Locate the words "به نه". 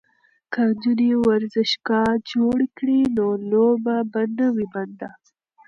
4.11-4.47